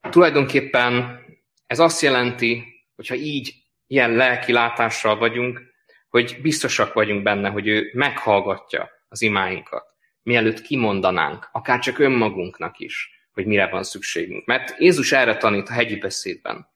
tulajdonképpen 0.09 1.19
ez 1.65 1.79
azt 1.79 2.01
jelenti, 2.01 2.63
hogyha 2.95 3.15
így 3.15 3.53
ilyen 3.87 4.11
lelki 4.11 4.51
látással 4.51 5.17
vagyunk, 5.17 5.61
hogy 6.09 6.37
biztosak 6.41 6.93
vagyunk 6.93 7.23
benne, 7.23 7.49
hogy 7.49 7.67
ő 7.67 7.91
meghallgatja 7.93 8.89
az 9.07 9.21
imáinkat 9.21 9.96
mielőtt 10.27 10.61
kimondanánk, 10.61 11.49
akár 11.51 11.79
csak 11.79 11.99
önmagunknak 11.99 12.79
is, 12.79 13.09
hogy 13.31 13.45
mire 13.45 13.67
van 13.67 13.83
szükségünk. 13.83 14.45
Mert 14.45 14.75
Jézus 14.79 15.11
erre 15.11 15.37
tanít 15.37 15.69
a 15.69 15.73
hegyi 15.73 15.95
beszédben. 15.95 16.69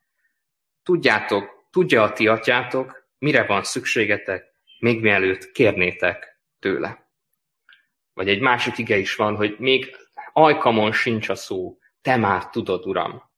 Tudjátok, 0.83 1.67
tudja 1.71 2.03
a 2.03 2.13
ti 2.13 2.27
atyátok, 2.27 3.07
mire 3.17 3.45
van 3.45 3.63
szükségetek, 3.63 4.45
még 4.79 5.01
mielőtt 5.01 5.51
kérnétek 5.51 6.39
tőle. 6.59 7.09
Vagy 8.13 8.29
egy 8.29 8.39
másik 8.39 8.77
ige 8.77 8.97
is 8.97 9.15
van, 9.15 9.35
hogy 9.35 9.55
még 9.59 9.95
ajkamon 10.33 10.91
sincs 10.91 11.29
a 11.29 11.35
szó, 11.35 11.77
te 12.01 12.15
már 12.15 12.49
tudod, 12.49 12.85
Uram. 12.85 13.29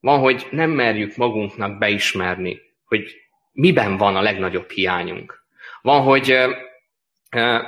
Van, 0.00 0.18
hogy 0.18 0.48
nem 0.50 0.70
merjük 0.70 1.16
magunknak 1.16 1.78
beismerni, 1.78 2.60
hogy 2.84 3.16
miben 3.52 3.96
van 3.96 4.16
a 4.16 4.22
legnagyobb 4.22 4.70
hiányunk. 4.70 5.44
Van, 5.82 6.02
hogy 6.02 6.38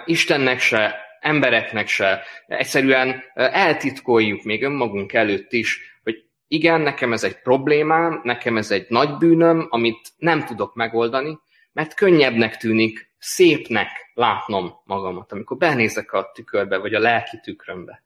Istennek 0.04 0.60
se 0.60 1.05
embereknek 1.26 1.88
se. 1.88 2.22
Egyszerűen 2.46 3.22
eltitkoljuk 3.34 4.42
még 4.42 4.62
önmagunk 4.62 5.12
előtt 5.12 5.52
is, 5.52 6.00
hogy 6.02 6.24
igen, 6.48 6.80
nekem 6.80 7.12
ez 7.12 7.24
egy 7.24 7.40
problémám, 7.42 8.20
nekem 8.22 8.56
ez 8.56 8.70
egy 8.70 8.86
nagy 8.88 9.16
bűnöm, 9.16 9.66
amit 9.70 10.08
nem 10.16 10.44
tudok 10.44 10.74
megoldani, 10.74 11.38
mert 11.72 11.94
könnyebbnek 11.94 12.56
tűnik 12.56 13.10
szépnek 13.18 13.88
látnom 14.14 14.72
magamat, 14.84 15.32
amikor 15.32 15.56
benézek 15.56 16.12
a 16.12 16.30
tükörbe, 16.34 16.76
vagy 16.76 16.94
a 16.94 16.98
lelki 16.98 17.40
tükrömbe. 17.42 18.04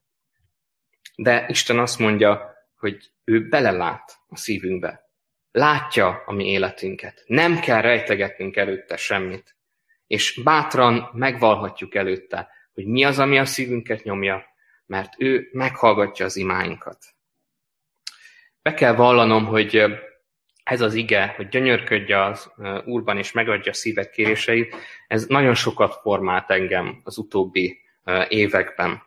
De 1.17 1.45
Isten 1.49 1.79
azt 1.79 1.99
mondja, 1.99 2.55
hogy 2.79 3.11
ő 3.25 3.49
belelát 3.49 4.19
a 4.29 4.37
szívünkbe. 4.37 5.09
Látja 5.53 6.23
a 6.27 6.33
mi 6.33 6.50
életünket. 6.50 7.23
Nem 7.27 7.61
kell 7.61 7.81
rejtegetnünk 7.81 8.57
előtte 8.57 8.97
semmit. 8.97 9.57
És 10.07 10.41
bátran 10.45 11.11
megvalhatjuk 11.12 11.95
előtte, 11.95 12.49
hogy 12.75 12.87
mi 12.87 13.05
az, 13.05 13.19
ami 13.19 13.39
a 13.39 13.45
szívünket 13.45 14.03
nyomja, 14.03 14.45
mert 14.87 15.12
ő 15.19 15.49
meghallgatja 15.53 16.25
az 16.25 16.37
imáinkat. 16.37 16.99
Be 18.62 18.75
kell 18.75 18.95
vallanom, 18.95 19.45
hogy 19.47 19.85
ez 20.62 20.81
az 20.81 20.95
ige, 20.95 21.33
hogy 21.37 21.49
gyönyörködje 21.49 22.25
az 22.25 22.53
Úrban 22.85 23.19
és 23.19 23.33
megadja 23.33 23.71
a 23.71 23.75
szívek 23.75 24.11
kéréseit, 24.11 24.77
ez 25.07 25.27
nagyon 25.27 25.55
sokat 25.55 25.95
formált 25.95 26.50
engem 26.50 27.00
az 27.05 27.19
utóbbi 27.19 27.81
években. 28.29 29.03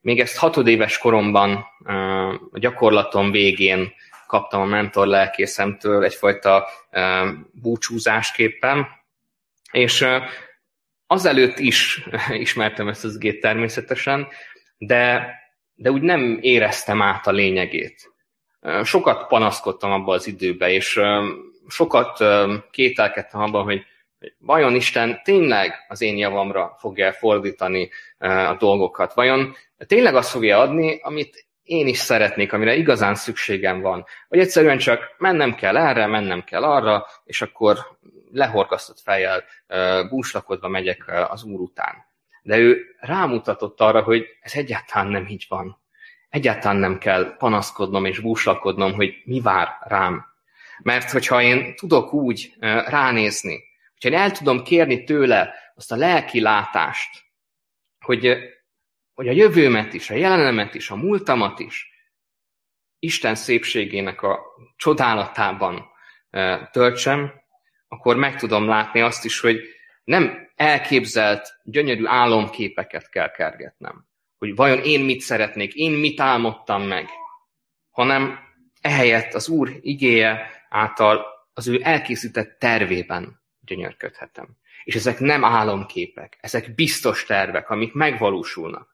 Még 0.00 0.20
ezt 0.20 0.36
hatodéves 0.36 0.98
koromban, 0.98 1.66
a 2.50 2.58
gyakorlatom 2.58 3.30
végén 3.30 3.92
kaptam 4.26 4.60
a 4.60 4.64
mentor 4.64 5.06
lelkészemtől 5.06 6.04
egyfajta 6.04 6.68
búcsúzásképpen, 7.52 8.86
és 9.70 10.06
azelőtt 11.06 11.58
is 11.58 12.06
ismertem 12.46 12.88
ezt 12.88 13.04
az 13.04 13.18
gét 13.18 13.40
természetesen, 13.40 14.28
de, 14.78 15.34
de 15.74 15.90
úgy 15.90 16.02
nem 16.02 16.38
éreztem 16.40 17.02
át 17.02 17.26
a 17.26 17.32
lényegét. 17.32 18.12
Sokat 18.82 19.26
panaszkodtam 19.26 19.92
abban 19.92 20.14
az 20.14 20.26
időben, 20.26 20.70
és 20.70 21.00
sokat 21.68 22.24
kételkedtem 22.70 23.40
abban, 23.40 23.64
hogy 23.64 23.84
vajon 24.38 24.74
Isten 24.74 25.20
tényleg 25.22 25.84
az 25.88 26.00
én 26.00 26.16
javamra 26.16 26.76
fogja 26.78 27.12
fordítani 27.12 27.90
a 28.18 28.56
dolgokat? 28.58 29.14
Vajon 29.14 29.54
tényleg 29.86 30.14
azt 30.14 30.30
fogja 30.30 30.58
adni, 30.58 30.98
amit 31.02 31.46
én 31.64 31.86
is 31.86 31.98
szeretnék, 31.98 32.52
amire 32.52 32.74
igazán 32.74 33.14
szükségem 33.14 33.80
van. 33.80 34.04
Vagy 34.28 34.38
egyszerűen 34.38 34.78
csak 34.78 35.14
mennem 35.18 35.54
kell 35.54 35.76
erre, 35.76 36.06
mennem 36.06 36.44
kell 36.44 36.64
arra, 36.64 37.06
és 37.24 37.42
akkor 37.42 37.78
lehorgasztott 38.32 39.00
fejjel 39.00 39.44
búslakodva 40.08 40.68
megyek 40.68 41.12
az 41.28 41.42
úr 41.42 41.60
után. 41.60 41.94
De 42.42 42.58
ő 42.58 42.84
rámutatott 43.00 43.80
arra, 43.80 44.02
hogy 44.02 44.26
ez 44.40 44.52
egyáltalán 44.54 45.06
nem 45.06 45.26
így 45.26 45.46
van. 45.48 45.82
Egyáltalán 46.28 46.76
nem 46.76 46.98
kell 46.98 47.36
panaszkodnom 47.36 48.04
és 48.04 48.18
búslakodnom, 48.18 48.92
hogy 48.92 49.14
mi 49.24 49.40
vár 49.40 49.68
rám. 49.80 50.24
Mert 50.82 51.10
hogyha 51.10 51.42
én 51.42 51.76
tudok 51.76 52.12
úgy 52.12 52.54
ránézni, 52.86 53.62
hogyha 53.92 54.18
én 54.18 54.24
el 54.24 54.30
tudom 54.30 54.62
kérni 54.62 55.04
tőle 55.04 55.54
azt 55.74 55.92
a 55.92 55.96
lelki 55.96 56.40
látást, 56.40 57.22
hogy, 58.00 58.38
hogy 59.14 59.28
a 59.28 59.32
jövőmet 59.32 59.94
is, 59.94 60.10
a 60.10 60.14
jelenemet 60.14 60.74
is, 60.74 60.90
a 60.90 60.96
múltamat 60.96 61.58
is 61.58 61.92
Isten 62.98 63.34
szépségének 63.34 64.22
a 64.22 64.40
csodálatában 64.76 65.86
töltsem, 66.70 67.32
akkor 67.88 68.16
meg 68.16 68.36
tudom 68.36 68.66
látni 68.66 69.00
azt 69.00 69.24
is, 69.24 69.40
hogy 69.40 69.60
nem 70.04 70.50
elképzelt, 70.54 71.48
gyönyörű 71.64 72.06
álomképeket 72.06 73.10
kell 73.10 73.30
kergetnem. 73.30 74.06
Hogy 74.38 74.54
vajon 74.54 74.78
én 74.82 75.00
mit 75.00 75.20
szeretnék, 75.20 75.74
én 75.74 75.92
mit 75.92 76.20
álmodtam 76.20 76.82
meg, 76.82 77.08
hanem 77.90 78.38
ehelyett 78.80 79.34
az 79.34 79.48
Úr 79.48 79.70
igéje 79.80 80.50
által 80.68 81.26
az 81.52 81.68
ő 81.68 81.80
elkészített 81.82 82.58
tervében 82.58 83.40
gyönyörködhetem. 83.60 84.48
És 84.84 84.94
ezek 84.94 85.18
nem 85.18 85.44
álomképek, 85.44 86.38
ezek 86.40 86.74
biztos 86.74 87.24
tervek, 87.24 87.70
amik 87.70 87.92
megvalósulnak. 87.92 88.93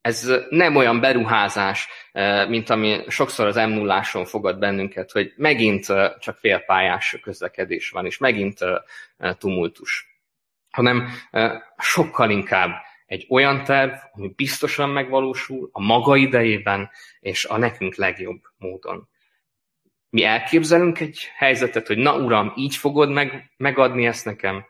Ez 0.00 0.32
nem 0.48 0.76
olyan 0.76 1.00
beruházás, 1.00 1.88
eh, 2.12 2.48
mint 2.48 2.70
ami 2.70 3.00
sokszor 3.08 3.46
az 3.46 3.56
m 3.56 3.70
0 3.70 4.02
fogad 4.02 4.58
bennünket, 4.58 5.10
hogy 5.10 5.32
megint 5.36 5.88
eh, 5.88 6.12
csak 6.18 6.36
félpályás 6.36 7.18
közlekedés 7.22 7.90
van, 7.90 8.06
és 8.06 8.18
megint 8.18 8.58
eh, 8.62 9.34
tumultus. 9.34 10.08
Hanem 10.70 11.08
sokkal 11.78 12.30
inkább 12.30 12.70
egy 13.06 13.26
olyan 13.28 13.64
terv, 13.64 13.92
ami 14.12 14.32
biztosan 14.36 14.90
megvalósul 14.90 15.68
a 15.72 15.80
maga 15.80 16.16
idejében, 16.16 16.90
és 17.20 17.44
a 17.44 17.56
nekünk 17.58 17.94
legjobb 17.94 18.40
módon. 18.58 19.08
Mi 20.10 20.24
elképzelünk 20.24 21.00
egy 21.00 21.30
helyzetet, 21.36 21.86
hogy 21.86 21.98
na 21.98 22.16
uram, 22.16 22.52
így 22.56 22.76
fogod 22.76 23.10
meg, 23.10 23.50
megadni 23.56 24.06
ezt 24.06 24.24
nekem, 24.24 24.64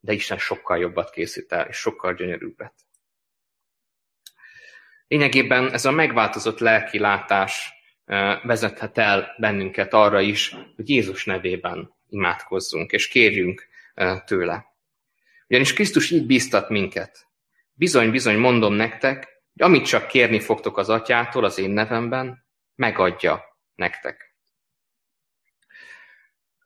de 0.00 0.12
Isten 0.12 0.38
sokkal 0.38 0.78
jobbat 0.78 1.10
készít 1.10 1.52
el, 1.52 1.66
és 1.66 1.76
sokkal 1.76 2.14
gyönyörűbbet. 2.14 2.74
Lényegében 5.08 5.72
ez 5.72 5.84
a 5.84 5.90
megváltozott 5.90 6.58
lelki 6.58 6.98
látás 6.98 7.72
vezethet 8.42 8.98
el 8.98 9.34
bennünket 9.38 9.92
arra 9.92 10.20
is, 10.20 10.56
hogy 10.76 10.88
Jézus 10.88 11.24
nevében 11.24 11.94
imádkozzunk, 12.08 12.92
és 12.92 13.08
kérjünk 13.08 13.66
tőle. 14.24 14.66
Ugyanis 15.48 15.72
Krisztus 15.72 16.10
így 16.10 16.26
bíztat 16.26 16.68
minket. 16.68 17.26
Bizony, 17.72 18.10
bizony 18.10 18.38
mondom 18.38 18.72
nektek, 18.72 19.42
hogy 19.52 19.66
amit 19.66 19.86
csak 19.86 20.06
kérni 20.06 20.40
fogtok 20.40 20.78
az 20.78 20.88
atyától 20.88 21.44
az 21.44 21.58
én 21.58 21.70
nevemben, 21.70 22.44
megadja 22.74 23.44
nektek. 23.74 24.34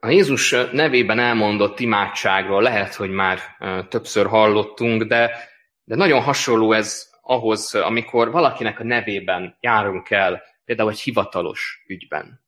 A 0.00 0.08
Jézus 0.08 0.50
nevében 0.72 1.18
elmondott 1.18 1.80
imádságról 1.80 2.62
lehet, 2.62 2.94
hogy 2.94 3.10
már 3.10 3.40
többször 3.88 4.26
hallottunk, 4.26 5.02
de, 5.02 5.48
de 5.84 5.94
nagyon 5.96 6.22
hasonló 6.22 6.72
ez 6.72 7.10
ahhoz, 7.28 7.74
amikor 7.74 8.30
valakinek 8.30 8.80
a 8.80 8.84
nevében 8.84 9.56
járunk 9.60 10.10
el, 10.10 10.42
például 10.64 10.90
egy 10.90 11.00
hivatalos 11.00 11.84
ügyben. 11.86 12.44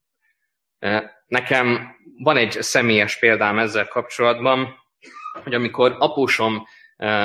Nekem 1.26 1.96
van 2.18 2.37
egy 2.37 2.50
személyes 2.50 3.18
példám 3.18 3.58
ezzel 3.58 3.87
kapcsolatban, 3.87 4.75
hogy 5.42 5.54
amikor 5.54 5.96
apósom 5.99 6.66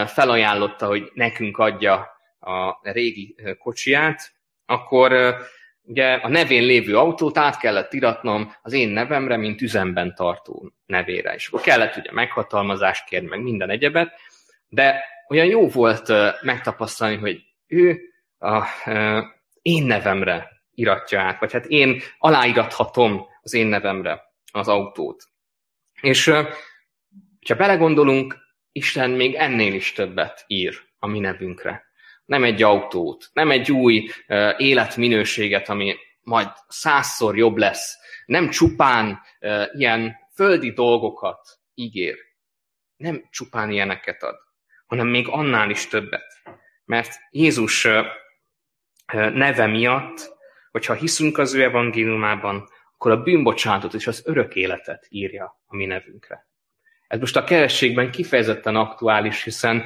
felajánlotta, 0.06 0.86
hogy 0.86 1.12
nekünk 1.14 1.58
adja 1.58 2.08
a 2.40 2.92
régi 2.92 3.36
kocsiját, 3.60 4.34
akkor 4.66 5.36
ugye 5.82 6.14
a 6.14 6.28
nevén 6.28 6.64
lévő 6.64 6.98
autót 6.98 7.38
át 7.38 7.58
kellett 7.58 7.94
iratnom 7.94 8.54
az 8.62 8.74
én 8.74 8.90
nevemre, 8.90 9.38
mint 9.38 9.62
üzemben 9.62 10.16
tartó 10.16 10.72
nevére. 10.86 11.34
És 11.34 11.48
akkor 11.48 11.62
kellett 11.62 11.96
ugye 11.96 12.12
meghatalmazást 12.12 13.06
kérni, 13.06 13.28
meg 13.28 13.42
minden 13.42 13.70
egyebet, 13.70 14.14
de 14.68 15.04
olyan 15.28 15.46
jó 15.46 15.68
volt 15.68 16.12
megtapasztalni, 16.42 17.16
hogy 17.16 17.45
ő 17.68 18.02
a 18.38 18.64
én 19.62 19.84
nevemre 19.84 20.50
iratja 20.72 21.22
át, 21.22 21.40
vagy 21.40 21.52
hát 21.52 21.66
én 21.66 22.02
aláirathatom 22.18 23.26
az 23.42 23.54
én 23.54 23.68
nevemre 23.68 24.22
az 24.52 24.68
autót. 24.68 25.24
És 26.02 26.26
ha 27.48 27.56
belegondolunk, 27.58 28.44
Isten 28.72 29.10
még 29.10 29.36
ennél 29.36 29.74
is 29.74 29.94
többet 29.94 30.44
ír 30.48 30.82
a 30.98 31.08
mi 31.08 31.20
nevünkre 31.20 31.84
nem 32.26 32.44
egy 32.44 32.64
autót, 32.64 33.30
nem 33.34 33.52
egy 33.52 33.72
új 33.72 34.10
uh, 34.28 34.54
életminőséget, 34.58 35.70
ami 35.70 35.96
majd 36.22 36.48
százszor 36.68 37.38
jobb 37.38 37.58
lesz, 37.58 37.98
nem 38.26 38.50
csupán 38.50 39.20
ilyen 39.74 40.16
földi 40.34 40.72
dolgokat 40.72 41.60
ígér, 41.74 42.18
nem 42.96 43.28
csupán 43.30 43.72
ilyeneket 43.72 44.24
ad, 44.24 44.36
hanem 44.86 45.08
még 45.08 45.28
annál 45.28 45.70
is 45.70 45.88
többet. 45.88 46.42
Mert 46.86 47.14
Jézus 47.30 47.88
neve 49.14 49.68
miatt, 49.68 50.34
hogyha 50.72 50.94
hiszünk 50.94 51.38
az 51.38 51.54
ő 51.54 51.64
evangéliumában, 51.64 52.70
akkor 52.94 53.12
a 53.12 53.22
bűnbocsánatot 53.22 53.94
és 53.94 54.08
az 54.08 54.22
örök 54.26 54.56
életet 54.56 55.06
írja 55.10 55.62
a 55.66 55.76
mi 55.76 55.86
nevünkre. 55.86 56.48
Ez 57.08 57.20
most 57.20 57.36
a 57.36 57.44
kerességben 57.44 58.12
kifejezetten 58.12 58.76
aktuális, 58.76 59.44
hiszen 59.44 59.86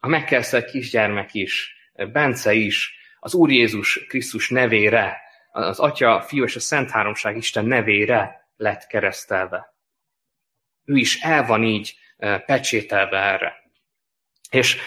a 0.00 0.08
megkerszett 0.08 0.70
kisgyermek 0.70 1.34
is, 1.34 1.74
Bence 2.12 2.52
is, 2.52 2.94
az 3.20 3.34
Úr 3.34 3.50
Jézus 3.50 4.06
Krisztus 4.08 4.48
nevére, 4.48 5.20
az 5.50 5.78
Atya, 5.78 6.20
Fiú 6.20 6.44
és 6.44 6.56
a 6.56 6.60
Szent 6.60 6.90
Háromság 6.90 7.36
Isten 7.36 7.64
nevére 7.64 8.48
lett 8.56 8.86
keresztelve. 8.86 9.74
Ő 10.84 10.96
is 10.96 11.20
el 11.20 11.46
van 11.46 11.62
így 11.62 11.98
pecsételve 12.46 13.18
erre. 13.18 13.54
És, 14.50 14.78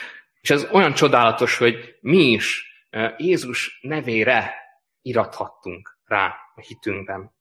és 0.41 0.49
ez 0.49 0.67
olyan 0.71 0.93
csodálatos, 0.93 1.57
hogy 1.57 1.97
mi 2.01 2.23
is 2.23 2.71
e, 2.89 3.15
Jézus 3.17 3.79
nevére 3.81 4.53
irathattunk 5.01 5.97
rá 6.05 6.35
a 6.55 6.61
hitünkben. 6.61 7.31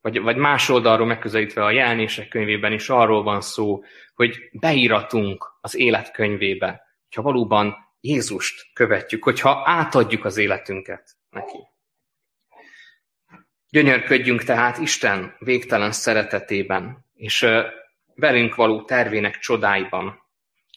Vagy, 0.00 0.20
vagy 0.20 0.36
más 0.36 0.68
oldalról 0.68 1.06
megközelítve 1.06 1.64
a 1.64 1.70
jelenések 1.70 2.28
könyvében 2.28 2.72
is 2.72 2.88
arról 2.88 3.22
van 3.22 3.40
szó, 3.40 3.82
hogy 4.14 4.38
beíratunk 4.52 5.58
az 5.60 5.74
életkönyvébe, 5.74 6.82
hogyha 7.02 7.22
valóban 7.22 7.76
Jézust 8.00 8.72
követjük, 8.72 9.24
hogyha 9.24 9.62
átadjuk 9.64 10.24
az 10.24 10.36
életünket 10.36 11.10
neki. 11.30 11.58
Gyönyörködjünk 13.70 14.42
tehát 14.42 14.78
Isten 14.78 15.36
végtelen 15.38 15.92
szeretetében, 15.92 17.04
és 17.14 17.46
velünk 18.14 18.54
való 18.54 18.82
tervének 18.82 19.38
csodáiban, 19.38 20.23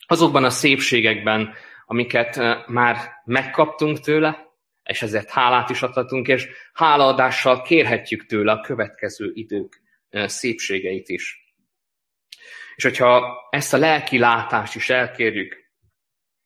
azokban 0.08 0.44
a 0.44 0.50
szépségekben, 0.50 1.54
amiket 1.86 2.40
már 2.68 3.22
megkaptunk 3.26 4.00
tőle, 4.00 4.46
és 4.84 5.02
ezért 5.02 5.30
hálát 5.30 5.70
is 5.70 5.82
adhatunk, 5.82 6.28
és 6.28 6.48
hálaadással 6.74 7.62
kérhetjük 7.62 8.26
tőle 8.26 8.52
a 8.52 8.62
következő 8.62 9.32
idők 9.34 9.82
szépségeit 10.10 11.10
is. 11.10 11.54
És 12.76 12.84
hogyha 12.84 13.38
ezt 13.50 13.74
a 13.74 13.78
lelki 13.78 14.18
látást 14.18 14.76
is 14.76 14.90
elkérjük, 14.90 15.66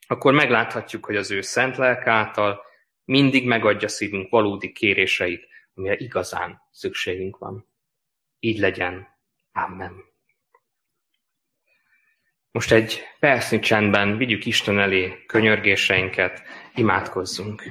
akkor 0.08 0.34
megláthatjuk, 0.34 1.06
hogy 1.06 1.16
az 1.16 1.32
ő 1.32 1.42
szent 1.42 1.78
lelk 1.78 2.08
által 2.08 2.62
mindig 3.06 3.48
megadja 3.48 3.88
szívünk 3.88 4.30
valódi 4.30 4.72
kéréseit, 4.72 5.48
amire 5.74 5.96
igazán 5.98 6.62
szükségünk 6.72 7.38
van. 7.38 7.68
Így 8.40 8.60
legyen. 8.60 9.08
Amen. 9.52 10.11
Most 12.52 12.72
egy 12.72 13.02
percnyi 13.20 13.60
csendben 13.60 14.18
vigyük 14.18 14.46
Isten 14.46 14.80
elé 14.80 15.26
könyörgéseinket, 15.28 16.42
imádkozzunk. 16.76 17.64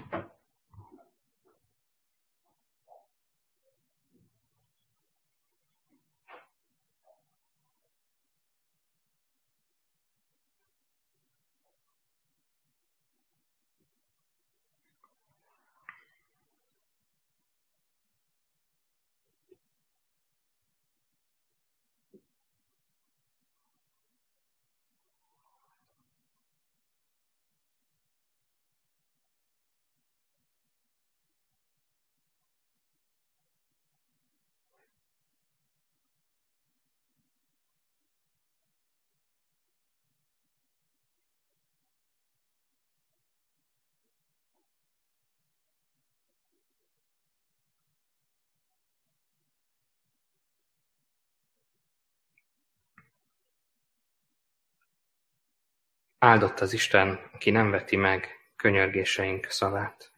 Áldott 56.22 56.60
az 56.60 56.72
Isten, 56.72 57.30
aki 57.32 57.50
nem 57.50 57.70
veti 57.70 57.96
meg 57.96 58.28
könyörgéseink 58.56 59.46
szavát. 59.50 60.12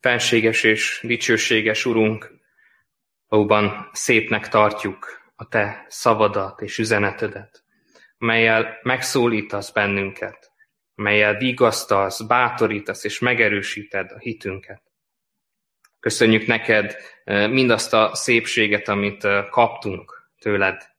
Felséges 0.00 0.62
és 0.62 1.00
dicsőséges 1.02 1.84
Urunk, 1.84 2.30
valóban 3.28 3.90
szépnek 3.92 4.48
tartjuk 4.48 5.30
a 5.36 5.48
Te 5.48 5.86
szavadat 5.88 6.60
és 6.60 6.78
üzenetedet, 6.78 7.64
melyel 8.18 8.78
megszólítasz 8.82 9.70
bennünket, 9.70 10.52
melyel 10.94 11.36
vigasztalsz, 11.36 12.22
bátorítasz 12.22 13.04
és 13.04 13.18
megerősíted 13.18 14.10
a 14.10 14.18
hitünket. 14.18 14.82
Köszönjük 16.00 16.46
neked 16.46 16.96
eh, 17.24 17.48
mindazt 17.48 17.92
a 17.92 18.14
szépséget, 18.14 18.88
amit 18.88 19.24
eh, 19.24 19.48
kaptunk 19.48 20.30
tőled. 20.38 20.92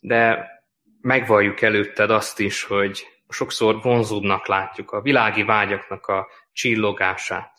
De 0.00 0.56
megvalljuk 1.00 1.60
előtted 1.60 2.10
azt 2.10 2.40
is, 2.40 2.62
hogy 2.62 3.06
sokszor 3.28 3.82
vonzóbbnak 3.82 4.46
látjuk 4.46 4.90
a 4.90 5.00
világi 5.00 5.42
vágyaknak 5.42 6.06
a 6.06 6.28
csillogását, 6.52 7.52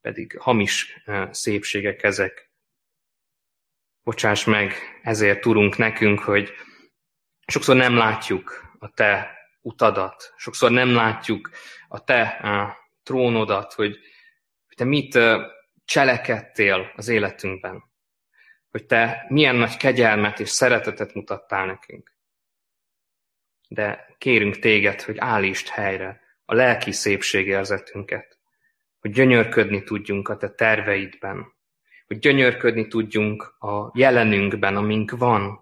pedig 0.00 0.38
hamis 0.38 1.02
eh, 1.04 1.32
szépségek 1.32 2.02
ezek. 2.02 2.50
Bocsáss 4.02 4.44
meg, 4.44 4.74
ezért 5.02 5.40
tudunk 5.40 5.76
nekünk, 5.76 6.20
hogy 6.20 6.52
sokszor 7.46 7.76
nem 7.76 7.96
látjuk 7.96 8.72
a 8.78 8.90
te 8.90 9.36
utadat, 9.60 10.34
sokszor 10.36 10.70
nem 10.70 10.94
látjuk 10.94 11.50
a 11.88 12.04
te 12.04 12.40
trónodat, 13.02 13.72
hogy 13.72 13.98
te 14.76 14.84
mit 14.84 15.18
cselekedtél 15.84 16.92
az 16.96 17.08
életünkben, 17.08 17.82
hogy 18.70 18.86
te 18.86 19.26
milyen 19.28 19.56
nagy 19.56 19.76
kegyelmet 19.76 20.40
és 20.40 20.48
szeretetet 20.48 21.14
mutattál 21.14 21.66
nekünk. 21.66 22.17
De 23.68 24.14
kérünk 24.18 24.58
téged, 24.58 25.02
hogy 25.02 25.18
állítsd 25.18 25.68
helyre 25.68 26.20
a 26.44 26.54
lelki 26.54 26.92
szépségérzetünket, 26.92 28.38
hogy 29.00 29.10
gyönyörködni 29.10 29.82
tudjunk 29.82 30.28
a 30.28 30.36
te 30.36 30.50
terveidben, 30.50 31.52
hogy 32.06 32.18
gyönyörködni 32.18 32.86
tudjunk 32.86 33.42
a 33.58 33.90
jelenünkben, 33.94 34.76
amink 34.76 35.10
van, 35.10 35.60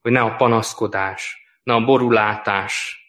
hogy 0.00 0.12
ne 0.12 0.20
a 0.20 0.36
panaszkodás, 0.36 1.44
ne 1.62 1.74
a 1.74 1.84
borulátás, 1.84 3.00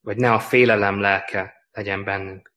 vagy 0.00 0.16
ne 0.16 0.32
a 0.32 0.38
félelem 0.38 1.00
lelke 1.00 1.68
legyen 1.72 2.04
bennünk, 2.04 2.52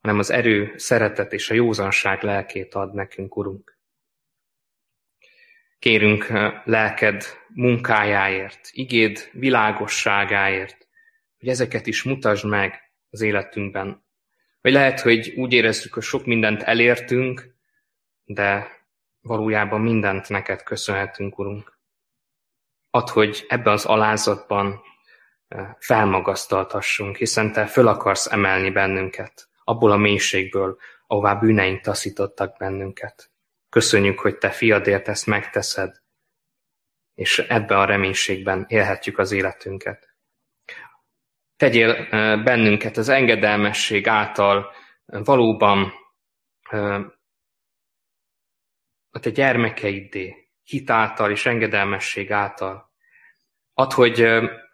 hanem 0.00 0.18
az 0.18 0.30
erő, 0.30 0.72
szeretet 0.76 1.32
és 1.32 1.50
a 1.50 1.54
józanság 1.54 2.22
lelkét 2.22 2.74
ad 2.74 2.94
nekünk, 2.94 3.36
Urunk. 3.36 3.75
Kérünk 5.78 6.28
eh, 6.28 6.62
lelked 6.64 7.24
munkájáért, 7.48 8.68
igéd 8.72 9.28
világosságáért, 9.32 10.88
hogy 11.38 11.48
ezeket 11.48 11.86
is 11.86 12.02
mutasd 12.02 12.44
meg 12.44 12.92
az 13.10 13.20
életünkben. 13.20 14.04
Vagy 14.60 14.72
lehet, 14.72 15.00
hogy 15.00 15.32
úgy 15.36 15.52
érezzük, 15.52 15.94
hogy 15.94 16.02
sok 16.02 16.24
mindent 16.24 16.62
elértünk, 16.62 17.54
de 18.24 18.66
valójában 19.20 19.80
mindent 19.80 20.28
neked 20.28 20.62
köszönhetünk, 20.62 21.38
Urunk. 21.38 21.78
Add, 22.90 23.10
hogy 23.10 23.44
ebben 23.48 23.72
az 23.72 23.84
alázatban 23.84 24.80
eh, 25.48 25.74
felmagasztaltassunk, 25.78 27.16
hiszen 27.16 27.52
Te 27.52 27.66
föl 27.66 27.88
akarsz 27.88 28.32
emelni 28.32 28.70
bennünket 28.70 29.48
abból 29.64 29.90
a 29.90 29.96
mélységből, 29.96 30.78
ahová 31.06 31.34
bűneink 31.34 31.80
taszítottak 31.80 32.56
bennünket. 32.56 33.30
Köszönjük, 33.68 34.18
hogy 34.18 34.38
Te 34.38 34.50
fiadért 34.50 35.08
ezt 35.08 35.26
megteszed, 35.26 36.02
és 37.14 37.38
ebbe 37.38 37.78
a 37.78 37.84
reménységben 37.84 38.64
élhetjük 38.68 39.18
az 39.18 39.32
életünket. 39.32 40.14
Tegyél 41.56 42.08
bennünket 42.42 42.96
az 42.96 43.08
engedelmesség 43.08 44.08
által 44.08 44.72
valóban 45.04 45.92
a 49.10 49.20
Te 49.20 49.30
gyermekeiddé, 49.30 50.50
hit 50.62 50.90
által 50.90 51.30
és 51.30 51.46
engedelmesség 51.46 52.32
által. 52.32 52.90
Add, 53.74 53.92
hogy 53.92 54.22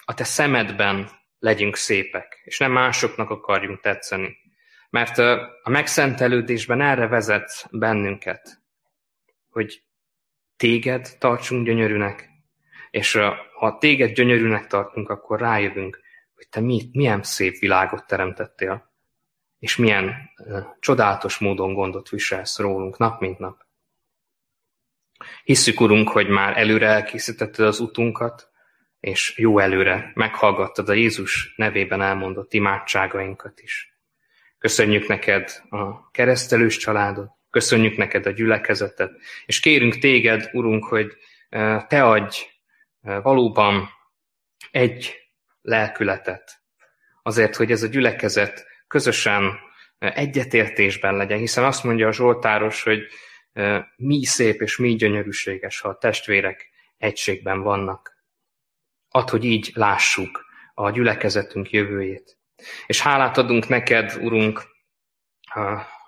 a 0.05 0.15
Te 0.15 0.25
szemedben 0.25 1.11
legyünk 1.39 1.77
szépek, 1.77 2.41
és 2.45 2.59
nem 2.59 2.73
másoknak 2.73 3.31
akarjunk 3.31 3.81
tetszeni. 3.81 4.37
Mert 4.91 5.19
a 5.63 5.71
megszentelődésben 5.71 6.81
erre 6.81 7.07
vezet 7.07 7.67
bennünket, 7.71 8.62
hogy 9.53 9.83
téged 10.57 11.17
tartsunk 11.19 11.67
gyönyörűnek, 11.67 12.29
és 12.91 13.19
ha 13.59 13.79
téged 13.79 14.13
gyönyörűnek 14.13 14.67
tartunk, 14.67 15.09
akkor 15.09 15.41
rájövünk, 15.41 16.01
hogy 16.35 16.49
te 16.49 16.61
mi, 16.61 16.89
milyen 16.93 17.23
szép 17.23 17.59
világot 17.59 18.07
teremtettél, 18.07 18.93
és 19.59 19.77
milyen 19.77 20.15
csodálatos 20.81 21.39
módon 21.39 21.75
gondot 21.75 22.09
viselsz 22.09 22.59
rólunk 22.59 22.99
nap 22.99 23.21
mint 23.21 23.39
nap. 23.39 23.67
Hisszük, 25.45 25.81
Urunk, 25.81 26.09
hogy 26.09 26.29
már 26.29 26.59
előre 26.59 26.87
elkészítetted 26.87 27.67
az 27.67 27.81
utunkat, 27.81 28.51
és 29.01 29.39
jó 29.39 29.59
előre 29.59 30.11
meghallgattad 30.15 30.89
a 30.89 30.93
Jézus 30.93 31.55
nevében 31.57 32.03
elmondott 32.03 32.53
imádságainkat 32.53 33.61
is. 33.61 33.99
Köszönjük 34.59 35.07
neked 35.07 35.63
a 35.69 36.11
keresztelős 36.11 36.77
családot, 36.77 37.31
köszönjük 37.53 37.97
neked 37.97 38.27
a 38.27 38.31
gyülekezetet, 38.31 39.13
és 39.47 39.61
kérünk 39.61 39.99
téged, 39.99 40.49
Urunk, 40.53 40.85
hogy 40.85 41.17
e, 41.49 41.87
te 41.89 42.05
adj 42.05 42.37
e, 43.03 43.19
valóban 43.19 43.89
egy 44.71 45.15
lelkületet, 45.63 46.63
azért, 47.23 47.57
hogy 47.57 47.71
ez 47.71 47.83
a 47.83 47.87
gyülekezet 47.87 48.67
közösen 48.87 49.59
e, 49.99 50.13
egyetértésben 50.15 51.17
legyen, 51.17 51.39
hiszen 51.39 51.65
azt 51.65 51.85
mondja 51.85 52.09
a 52.09 52.13
Zsoltáros, 52.13 52.83
hogy 52.83 53.07
mi 53.97 54.25
szép 54.25 54.61
és 54.61 54.77
mi 54.77 54.95
gyönyörűséges, 54.95 55.81
ha 55.81 55.89
a 55.89 55.99
testvérek 55.99 56.71
egységben 56.99 57.63
vannak. 57.63 58.17
Add, 59.09 59.31
hogy 59.31 59.45
így 59.45 59.71
lássuk 59.75 60.45
a 60.75 60.91
gyülekezetünk 60.91 61.71
jövőjét. 61.71 62.39
És 62.87 63.01
hálát 63.01 63.39
adunk 63.39 63.69
neked, 63.69 64.19
Urunk, 64.21 64.63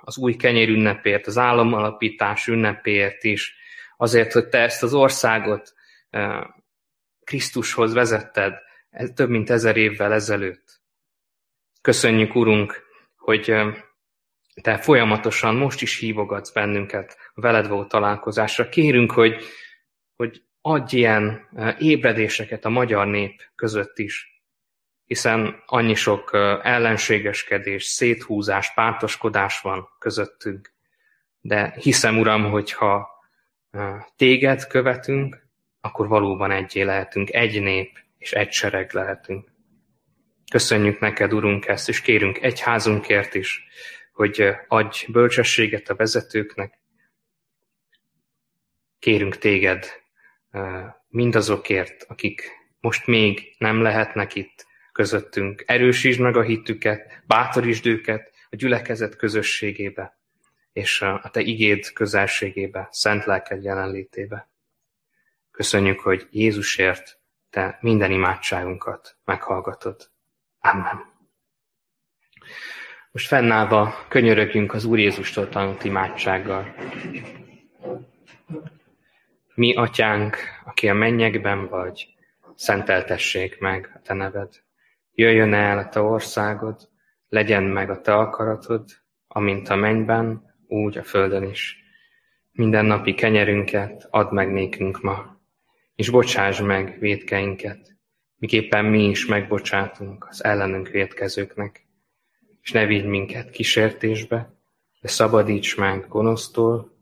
az 0.04 0.18
új 0.18 0.34
kenyér 0.34 0.68
ünnepért, 0.68 1.26
az 1.26 1.38
államalapítás 1.38 2.46
ünnepért 2.46 3.24
is, 3.24 3.56
azért, 3.96 4.32
hogy 4.32 4.48
te 4.48 4.58
ezt 4.58 4.82
az 4.82 4.94
országot 4.94 5.74
Krisztushoz 7.24 7.92
vezetted 7.92 8.54
több 9.14 9.28
mint 9.28 9.50
ezer 9.50 9.76
évvel 9.76 10.12
ezelőtt. 10.12 10.80
Köszönjük, 11.80 12.34
Urunk, 12.34 12.82
hogy 13.16 13.54
te 14.62 14.78
folyamatosan 14.78 15.56
most 15.56 15.82
is 15.82 15.98
hívogatsz 15.98 16.52
bennünket 16.52 17.16
a 17.34 17.40
veled 17.40 17.68
való 17.68 17.84
találkozásra. 17.84 18.68
Kérünk, 18.68 19.12
hogy, 19.12 19.44
hogy 20.16 20.42
adj 20.60 20.96
ilyen 20.96 21.48
ébredéseket 21.78 22.64
a 22.64 22.68
magyar 22.68 23.06
nép 23.06 23.42
között 23.54 23.98
is, 23.98 24.33
hiszen 25.06 25.62
annyi 25.66 25.94
sok 25.94 26.30
ellenségeskedés, 26.62 27.84
széthúzás, 27.84 28.74
pártoskodás 28.74 29.60
van 29.60 29.88
közöttünk. 29.98 30.72
De 31.40 31.74
hiszem, 31.80 32.18
Uram, 32.18 32.50
hogyha 32.50 33.08
téged 34.16 34.66
követünk, 34.66 35.46
akkor 35.80 36.08
valóban 36.08 36.50
egyé 36.50 36.82
lehetünk, 36.82 37.32
egy 37.32 37.62
nép 37.62 37.98
és 38.18 38.32
egy 38.32 38.52
sereg 38.52 38.92
lehetünk. 38.92 39.52
Köszönjük 40.50 41.00
neked, 41.00 41.32
Urunk, 41.32 41.66
ezt, 41.66 41.88
és 41.88 42.00
kérünk 42.00 42.42
egy 42.42 42.60
házunkért 42.60 43.34
is, 43.34 43.66
hogy 44.12 44.54
adj 44.68 45.06
bölcsességet 45.12 45.88
a 45.88 45.94
vezetőknek. 45.94 46.78
Kérünk 48.98 49.38
téged 49.38 49.86
mindazokért, 51.08 52.04
akik 52.08 52.50
most 52.80 53.06
még 53.06 53.54
nem 53.58 53.82
lehetnek 53.82 54.34
itt, 54.34 54.66
közöttünk. 54.94 55.62
Erősítsd 55.66 56.20
meg 56.20 56.36
a 56.36 56.42
hitüket, 56.42 57.22
bátorítsd 57.26 57.86
őket 57.86 58.32
a 58.50 58.56
gyülekezet 58.56 59.16
közösségébe, 59.16 60.18
és 60.72 61.00
a 61.00 61.30
Te 61.32 61.40
igéd 61.40 61.92
közelségébe, 61.92 62.88
szent 62.90 63.24
lelked 63.24 63.62
jelenlétébe. 63.62 64.48
Köszönjük, 65.50 66.00
hogy 66.00 66.28
Jézusért 66.30 67.18
Te 67.50 67.78
minden 67.80 68.10
imádságunkat 68.10 69.16
meghallgatod. 69.24 70.10
Amen. 70.60 71.12
Most 73.10 73.26
fennállva 73.26 74.06
könyörögjünk 74.08 74.74
az 74.74 74.84
Úr 74.84 74.98
Jézustól 74.98 75.48
tanult 75.48 75.84
imádsággal. 75.84 76.74
Mi, 79.54 79.74
atyánk, 79.74 80.36
aki 80.64 80.88
a 80.88 80.94
mennyekben 80.94 81.68
vagy, 81.68 82.14
szenteltessék 82.54 83.58
meg 83.58 83.90
a 83.94 84.00
te 84.00 84.14
neved. 84.14 84.62
Jöjjön 85.16 85.54
el 85.54 85.78
a 85.78 85.88
te 85.88 86.00
országod, 86.00 86.88
legyen 87.28 87.62
meg 87.62 87.90
a 87.90 88.00
te 88.00 88.14
akaratod, 88.14 88.84
amint 89.26 89.68
a 89.68 89.76
mennyben, 89.76 90.54
úgy 90.66 90.98
a 90.98 91.02
földön 91.02 91.42
is. 91.42 91.82
Minden 92.52 92.84
napi 92.84 93.14
kenyerünket 93.14 94.06
add 94.10 94.34
meg 94.34 94.52
nékünk 94.52 95.00
ma, 95.00 95.40
és 95.94 96.10
bocsáss 96.10 96.60
meg 96.60 96.96
védkeinket, 96.98 97.96
miképpen 98.36 98.84
mi 98.84 99.08
is 99.08 99.26
megbocsátunk 99.26 100.26
az 100.28 100.44
ellenünk 100.44 100.88
védkezőknek. 100.88 101.86
És 102.62 102.72
ne 102.72 102.86
vigy 102.86 103.04
minket 103.04 103.50
kísértésbe, 103.50 104.54
de 105.00 105.08
szabadíts 105.08 105.76
meg 105.76 106.08
gonosztól, 106.08 106.92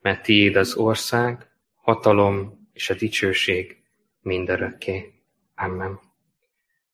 mert 0.00 0.22
tiéd 0.22 0.56
az 0.56 0.74
ország, 0.74 1.50
hatalom 1.74 2.68
és 2.72 2.90
a 2.90 2.94
dicsőség 2.94 3.82
mindörökké. 4.20 5.12
Amen. 5.54 6.09